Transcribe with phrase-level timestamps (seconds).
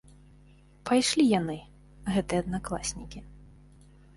[0.91, 1.57] Пайшлі яны,
[2.15, 3.19] гэтыя аднакласнікі.